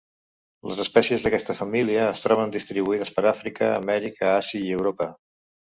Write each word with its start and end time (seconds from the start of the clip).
Les 0.69 0.79
espècies 0.83 1.25
d'aquesta 1.27 1.57
família 1.59 2.07
es 2.15 2.25
troben 2.27 2.57
distribuïdes 2.57 3.15
per 3.19 3.27
Àfrica, 3.35 3.73
Amèrica, 3.79 4.35
Àsia 4.43 4.69
i 4.71 4.77
Europa. 4.81 5.15